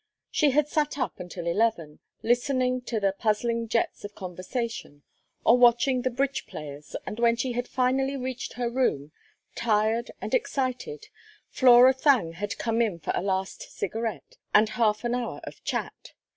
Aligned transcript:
She 0.31 0.49
had 0.49 0.67
sat 0.67 0.97
up 0.97 1.19
until 1.19 1.45
eleven, 1.45 1.99
listening 2.23 2.81
to 2.89 2.99
the 2.99 3.11
puzzling 3.13 3.67
jets 3.67 4.03
of 4.03 4.15
conversation, 4.15 5.03
or 5.45 5.59
watching 5.59 6.01
the 6.01 6.09
Bridge 6.09 6.47
players, 6.47 6.95
and 7.05 7.19
when 7.19 7.35
she 7.35 7.51
had 7.51 7.67
finally 7.67 8.17
reached 8.17 8.53
her 8.53 8.67
room, 8.67 9.11
tired 9.53 10.09
and 10.19 10.33
excited, 10.33 11.09
Flora 11.49 11.93
Thangue 11.93 12.33
had 12.33 12.57
come 12.57 12.81
in 12.81 12.97
for 12.97 13.11
a 13.13 13.21
last 13.21 13.61
cigarette 13.61 14.37
and 14.55 14.69
half 14.69 15.03
an 15.03 15.13
hour 15.13 15.39
of 15.43 15.63
chat. 15.63 16.13